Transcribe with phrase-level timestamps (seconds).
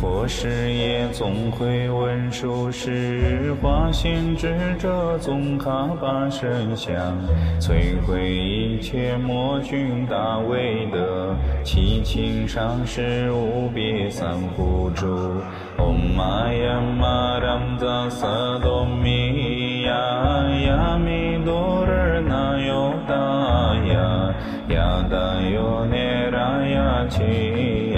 [0.00, 6.96] 佛事业总会文殊师，化现智者总卡巴身相，
[7.60, 15.06] 摧毁一切魔君大威德，七情上师无别三护助。
[15.76, 18.26] 唵嘛呀嘛当扎萨
[18.62, 19.92] 多咪呀
[20.64, 23.14] 呀咪多尔那哟达
[23.84, 24.34] 呀
[24.70, 25.16] 呀达
[25.50, 27.89] 哟涅拉呀七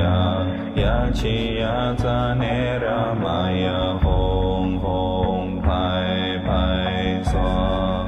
[0.74, 7.38] 呀呀七呀扎涅拉玛呀吽吽派派娑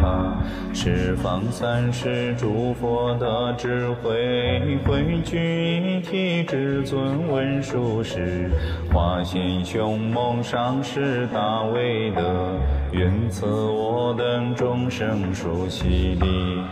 [0.00, 0.42] 哈。
[0.72, 8.50] 十方三世诸佛的智慧，汇聚一体，至尊文殊师，
[8.92, 12.58] 化现凶猛上师大威德，
[12.92, 16.62] 愿赐我等众生殊喜利。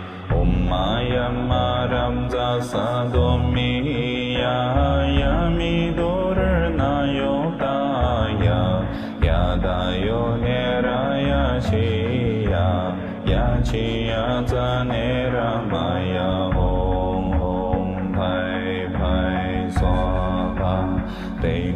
[0.44, 4.56] माया मारं जासादो मिया
[5.58, 6.21] मिदो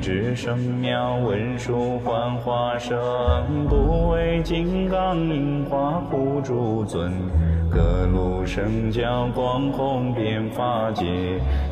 [0.06, 2.96] 悲智圣妙文殊幻化身，
[3.68, 7.12] 不为金刚应化护诸尊，
[7.68, 11.04] 各路圣教光弘遍法界，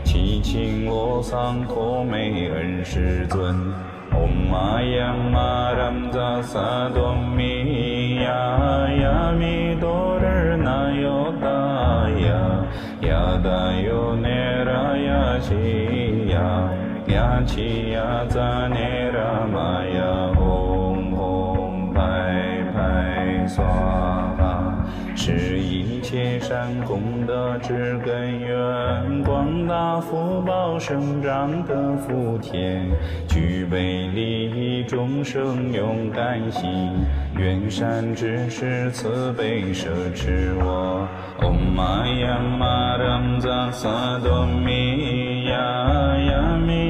[0.02, 3.54] 七情罗桑陀美恩师尊。
[4.10, 12.66] 唵嘛呀嘛当扎萨多咪呀呀咪多尔那哟达呀
[13.08, 16.68] 呀达哟涅拉呀西呀
[17.06, 24.84] 呀七呀扎涅拉玛呀吽吽派派娑哈。
[25.16, 32.90] 是一切善功德之根源，广大福报生长的福田，
[33.26, 36.68] 具备利益众生勇敢心，
[37.38, 41.08] 愿善知识慈悲摄持我。
[41.40, 45.56] 唵嘛呀嘛当扎萨多咪呀
[46.18, 46.83] 呀咪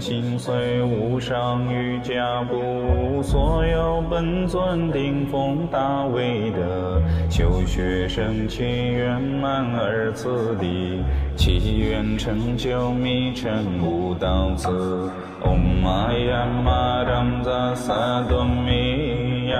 [0.00, 11.02] 心随无上瑜伽部，所有本尊顶峰大威德，修学生起圆满而次第，
[11.36, 13.50] 祈愿成就密乘
[13.82, 15.10] 无道次。
[15.40, 19.56] 唵嘛呀嘛当扎萨多咪呀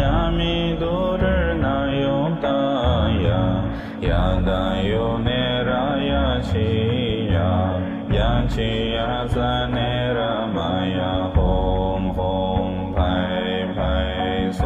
[0.00, 0.55] 呀咪
[8.46, 14.64] 呀七呀扎涅拉玛呀吽吽派派娑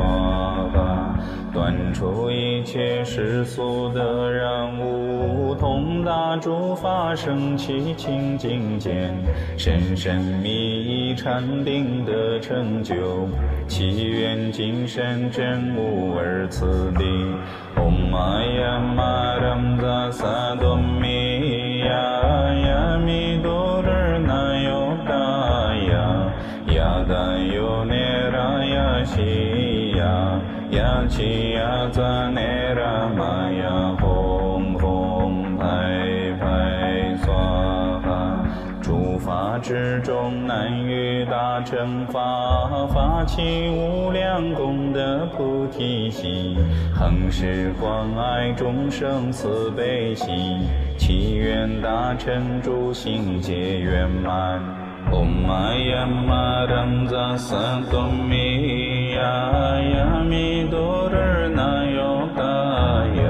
[0.74, 1.16] 哈。
[1.52, 9.12] 断除一切世俗的染污，通达诸法生起清净见，
[9.56, 12.94] 深深密意禅定的成就，
[13.66, 17.04] 祈愿今生真悟而次第。
[17.74, 21.09] 唵嘛呀嘛当扎萨多咪
[30.70, 31.00] 呀。
[31.00, 38.44] 呀七呀扎涅拉玛呀吽吽派派娑哈。
[38.80, 46.56] 诸法之中难于大乘法，发起无量功德菩提心，
[46.94, 50.60] 恒时关爱众生慈悲心，
[50.98, 54.79] 祈愿大乘诸行皆圆满。
[55.10, 57.56] 唵嘛呀嘛当扎萨
[57.90, 59.20] 多咪呀
[59.80, 62.42] 呀咪多尔那哟达
[63.16, 63.24] 呀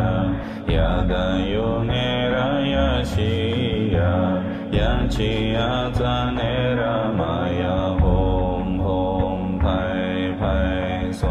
[0.74, 1.15] 呀达
[1.48, 3.98] 哟涅拉呀西呀
[4.72, 9.66] 呀七呀扎涅拉玛呀吽吽派
[10.38, 11.28] 派娑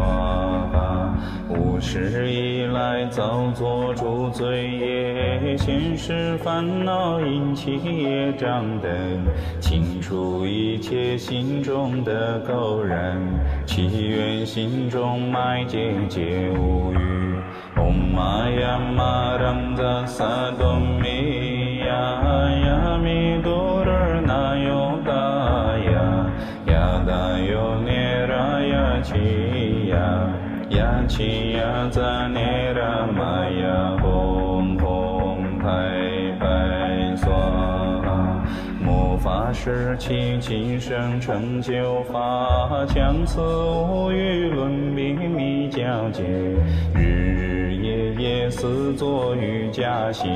[0.72, 1.14] 哈。
[1.48, 8.90] 无始以来造作诸罪业，现世烦恼引起业障等，
[10.00, 13.20] 清除一切心中的垢染，
[13.66, 16.96] 祈愿心中埋结皆无余。
[17.76, 25.12] 唵嘛呀嘛当扎萨多咪呀咪多尔那哟达
[25.92, 26.26] 呀
[26.72, 30.32] 呀达哟涅拉呀七呀。
[30.70, 33.04] 呀七呀扎涅拉
[39.70, 39.76] 吽吽派派娑哈。
[39.76, 46.22] 末法水持其其生成就法，将此无与伦比密交结，
[46.94, 50.30] 日日夜夜思作瑜伽行，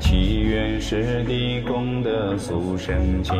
[0.00, 3.32] 祈愿师弟功德速升起。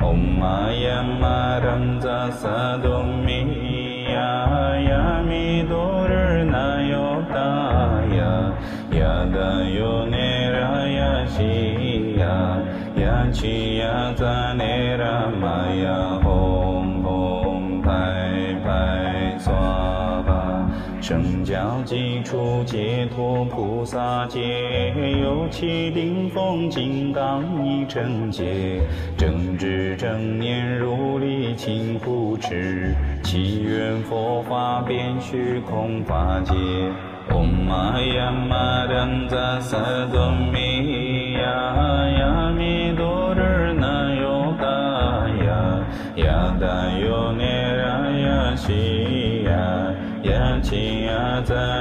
[0.00, 6.03] 唵嘛呀嘛当扎萨多咪呀呀咪多
[13.34, 14.24] 七呀扎
[14.56, 17.90] 那拉玛呀吽吽派
[18.64, 19.52] 派娑。
[21.02, 24.40] 圣教基础解脱菩萨戒，
[25.20, 28.80] 有其顶峰金刚一正戒，
[29.14, 36.54] 正知正念如理清护持，祈愿佛法遍虚空法界。
[37.28, 39.78] 唵嘛呀嘛当扎萨
[40.10, 40.63] 多咪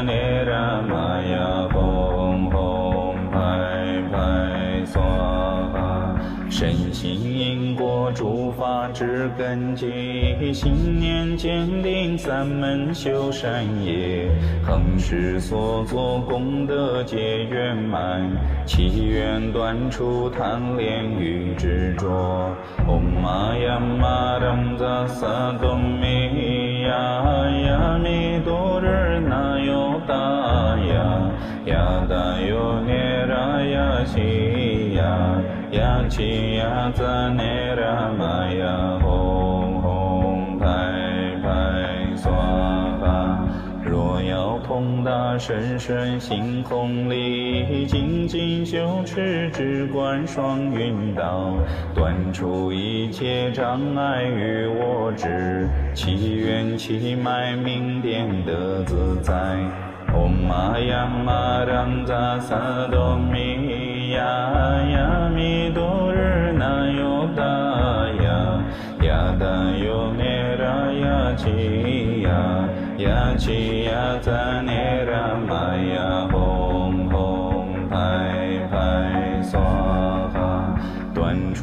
[0.03, 3.38] 呀赞那拉玛呀吽吽派
[4.11, 6.15] 派娑哈，
[6.50, 14.29] 身心因果诸法之根基，信念坚定三门修善业，
[14.63, 18.29] 恒时所作功德皆圆满，
[18.65, 22.53] 祈愿断除贪恋与执着。
[22.85, 26.91] 唵嘛呀嘛当扎萨多咪呀
[27.65, 28.33] 呀咪。
[28.44, 30.15] 多日那哟达
[30.77, 31.31] 呀
[31.65, 35.41] 呀达哟那拉呀西呀
[35.71, 40.65] 呀七呀扎那拉玛呀吽吽派
[41.41, 43.47] 派娑哈。
[43.85, 51.53] 若要通达深深心空理，精进修持智观双运道，
[51.94, 59.33] 断除一切障碍于我执，祈愿其脉明点得自在。
[60.24, 64.30] ॐ उमायं मारं जदो मिया
[65.36, 68.38] मि दुर्णयो दया
[69.08, 71.24] या दयो मेरा यिया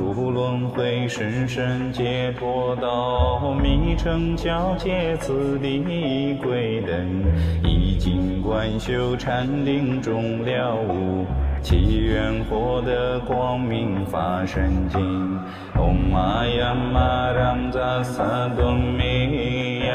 [0.01, 7.25] 断除轮回深深解脱道，迷成教界此地归等，
[7.63, 11.27] 以经观修禅定中了悟。
[11.63, 15.39] 祈愿获得光明法身经，
[15.77, 19.93] 唵嘛呀嘛当扎萨多咪呀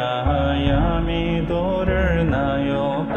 [0.68, 3.16] 呀咪多日那哟达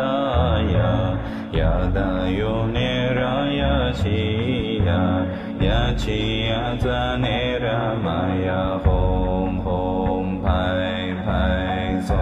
[1.53, 2.01] 呀达
[2.31, 4.28] 哟那拉呀西
[5.99, 10.49] 七呀扎那拉玛呀吽吽派
[11.27, 12.17] 派娑。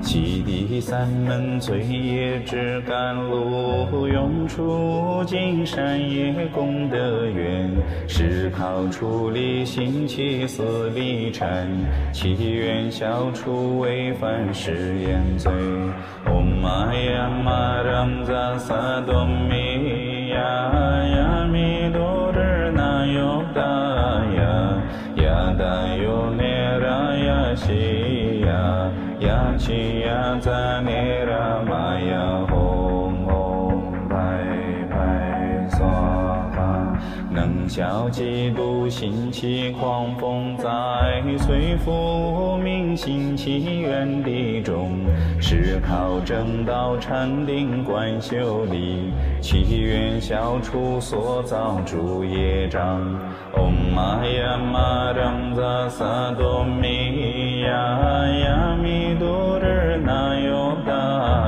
[0.00, 7.70] 七地三门罪业之甘露，用出尽善业功德源，
[8.08, 11.70] 是靠出离心起思离尘，
[12.12, 15.52] 祈愿消除违反誓言罪。
[16.26, 20.72] 唵嘛呀嘛当扎萨多咪呀
[29.62, 33.70] 呀七呀赞那拉玛呀吽吽
[34.08, 34.16] 派
[34.90, 36.98] 派娑哈，
[37.30, 40.68] 能消嫉妒心起狂风灾，
[41.38, 44.98] 摧伏明心起愿地中，
[45.40, 53.00] 是靠正道禅定观修理，祈愿消除所造诸业障。
[53.52, 60.92] 唵嘛呀嘛当扎萨多咪呀呀咪多日那哟达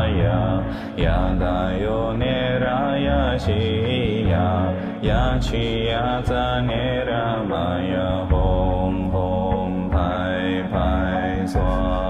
[0.08, 0.64] 呀
[0.96, 4.66] 呀达哟那拉呀西呀
[5.02, 12.03] 呀七呀扎那拉玛呀吽吽派派娑。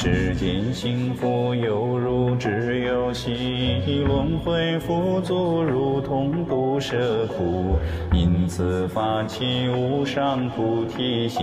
[0.00, 7.76] 世间幸福犹如只有戏，轮回富足如同不舍苦，
[8.12, 11.42] 因此发起无上菩提心，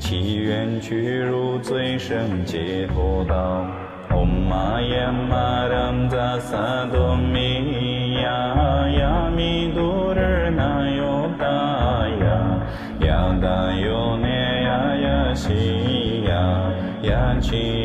[0.00, 3.64] 祈愿去入最胜解脱道。
[4.10, 16.72] 唵嘛呀嘛当扎萨多咪呀呀咪多日那哟达呀呀达哟那呀呀西呀。
[17.02, 17.75] 呀七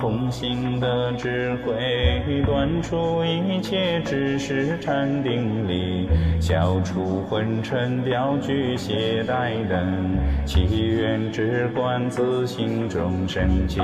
[0.00, 6.08] 空性的智慧，断除一切知识禅定力，
[6.40, 13.80] 消除昏沉掉具懈怠等，祈愿智观自心中升起。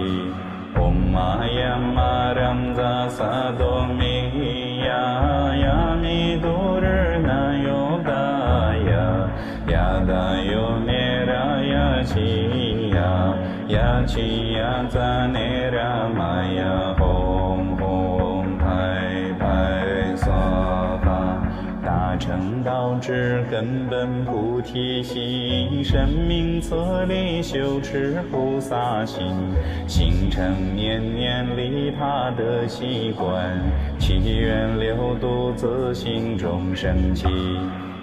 [0.77, 8.11] 嗡嘛呀嘛让扎萨多咪呀呀咪多日那哟达
[8.91, 9.31] 呀
[9.69, 12.17] 呀达哟涅拉呀西
[13.69, 20.31] 呀呀西呀扎涅拉玛呀吽吽派派娑。
[22.21, 29.27] 成道之根本菩提心，生命策力修持菩萨心，
[29.89, 33.59] 形成念念利他的习惯，
[33.99, 37.27] 祈愿流度自心中升起。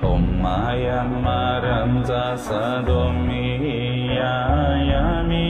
[0.02, 4.24] 唵嘛呀嘛让扎萨多咪呀
[4.92, 5.49] 呀咪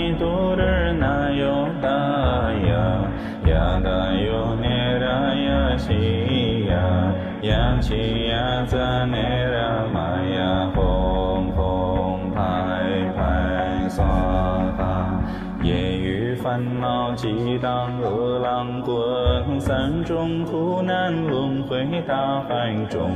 [6.67, 7.13] 呀呀。
[7.41, 14.03] 呀七呀赞那拉玛呀吽吽派派娑
[14.77, 15.23] 哈，
[15.63, 23.15] 业欲烦恼激荡恶浪滚，三种苦难轮回大海中，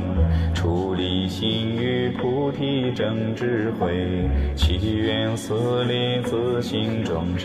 [0.54, 7.36] 处理心与菩提正智慧，祈愿四力自心中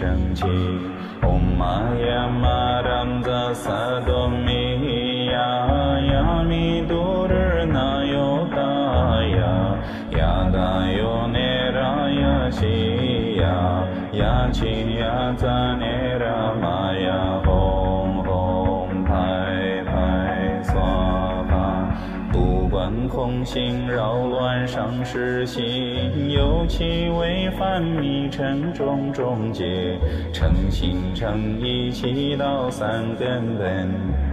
[23.09, 29.97] 空心扰乱上师心，尤其违反迷尘种种劫，
[30.31, 33.89] 诚心诚意祈祷三根本，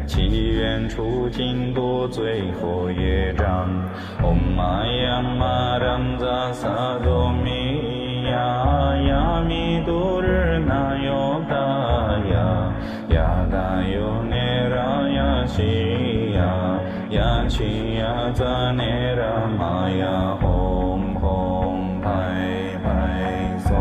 [0.06, 3.68] 祈愿除尽多罪或业障。
[4.22, 11.56] 唵嘛呀嘛让扎萨多咪呀呀咪多日那哟达
[12.30, 12.72] 呀
[13.10, 16.80] 呀达哟涅拉呀西呀。
[17.10, 22.08] 呀七呀赞涅拉玛呀吽吽派
[22.82, 23.74] 派娑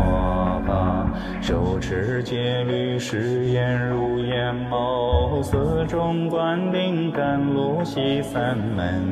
[0.66, 1.10] 哈，
[1.42, 3.95] 手持戒律誓言
[5.36, 9.02] 眸，四中观顶甘露悉三门，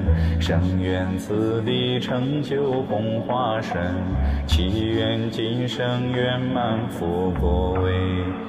[0.41, 3.79] 生愿此地成就红花身，
[4.47, 7.93] 祈愿今生圆满福果位。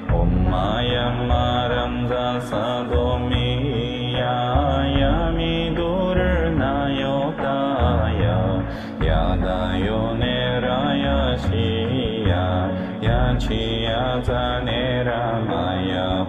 [0.08, 2.56] 唵嘛呀嘛让扎萨
[2.90, 5.74] 多咪呀呀咪。
[5.74, 8.64] 多日那哟达呀
[9.04, 12.70] 呀达哟涅拉呀西呀
[13.02, 16.25] 呀七呀赞涅拉玛呀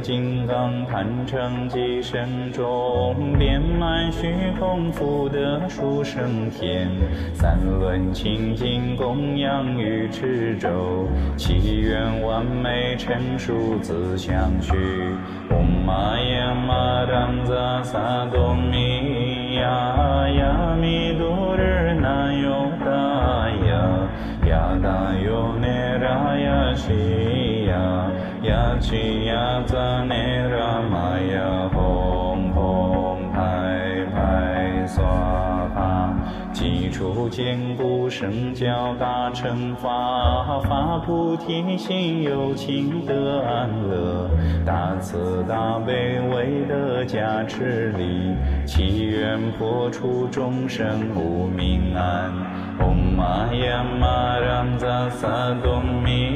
[0.00, 6.88] 金刚坛城即身中，遍满虚空福德殊胜天，
[7.34, 14.74] 三轮清净供养于池洲，祈愿完美成熟自相续。
[15.50, 22.90] 唵嘛呀嘛当扎萨多咪呀呀咪多日那哟达
[23.66, 24.08] 呀
[24.46, 28.07] 呀达哟涅拉呀西呀
[28.42, 29.26] 呀七。
[29.26, 30.16] 呀赞涅
[30.48, 35.04] 拉玛呀吽吽派派娑
[35.74, 36.14] 哈，
[36.52, 44.30] 基础坚固圣教大乘法，发菩提心有情得安乐，
[44.64, 52.32] 大慈大悲为得加持力，祈愿破除众生无明暗。
[52.78, 56.30] 唵嘛呀嘛让扎萨多咪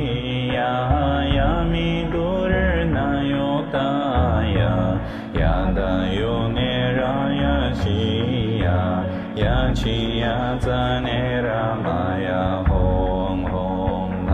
[0.54, 2.85] 呀呀咪多日。
[2.85, 5.00] 那哟达呀
[5.40, 5.80] 呀达
[6.14, 9.04] 哟涅拉呀西呀
[9.37, 14.32] 呀七呀赞涅拉玛呀吽吽派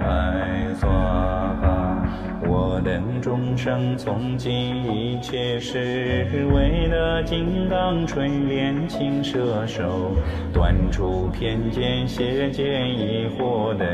[0.00, 2.08] 派娑哈。
[2.48, 4.50] 我等众生从今
[4.92, 10.12] 一切事，为了金刚锤炼青蛇手，
[10.52, 13.86] 断除偏见邪见疑惑等。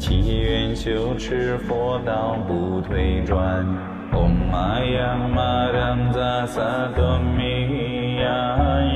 [0.00, 3.36] 祈愿修持佛道不退转。
[4.10, 6.62] 唵嘛呀嘛让扎萨
[6.96, 8.24] 多咪呀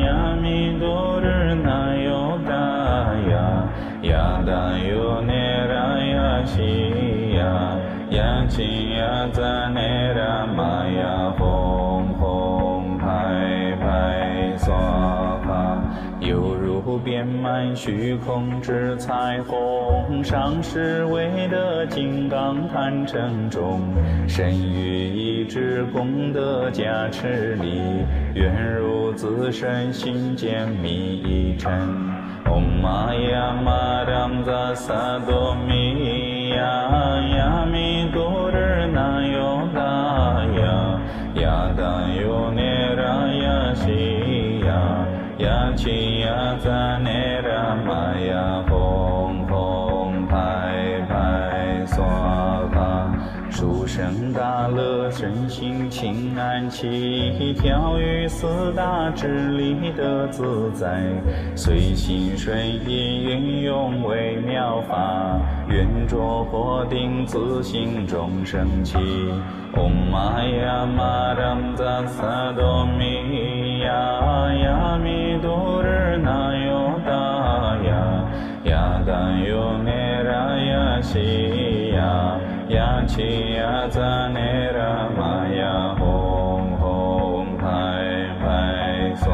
[0.03, 2.55] 呀咪多日那哟达
[3.31, 3.69] 呀
[4.03, 5.35] 呀达哟涅
[5.67, 15.14] 拉呀西呀呀七呀赞涅拉玛呀吽吽派派娑。
[17.45, 23.83] 满虚空之彩虹，上师为的金刚坛城中，
[24.27, 27.83] 身于一支功德加持力，
[28.35, 31.71] 愿如自身心间密一尘。
[32.47, 36.57] 唵嘛呀嘛当扎萨多咪呀
[37.37, 39.81] 呀咪多日那哟达
[40.61, 41.01] 呀
[41.43, 41.83] 呀达
[42.23, 45.07] 哟涅拉呀西呀
[45.39, 46.04] 呀七
[53.95, 61.01] 殊胜大乐，身心清安起，调于四大之力的自在，
[61.55, 62.59] 随心顺
[62.89, 68.99] 意运用微妙法，愿着火定自心中升起。
[69.73, 77.13] 唵嘛呀嘛当扎萨多咪呀呀咪多日那哟达
[77.87, 78.25] 呀
[78.65, 79.13] 呀达
[79.47, 81.64] 哟涅拉呀西。
[83.05, 86.03] 呀七呀扎涅拉玛呀吽
[86.81, 87.67] 吽派
[88.41, 89.31] 派娑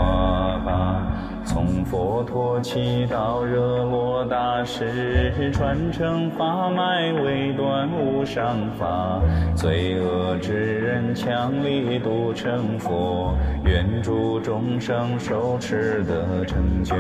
[0.64, 1.06] 哈。
[1.44, 9.20] 从佛陀起到热罗大师，传承法脉未断无上法，
[9.54, 13.34] 罪恶之人强力度成佛，
[13.64, 16.94] 愿助众生受持得成就。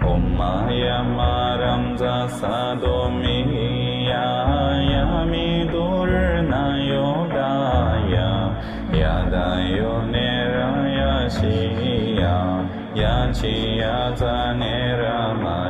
[0.00, 5.89] 唵嘛呀嘛当扎萨多咪呀呀咪多
[9.00, 12.22] 呀呀达哟涅拉呀西呀。
[12.94, 14.66] 呀七呀扎涅
[14.96, 15.69] 拉玛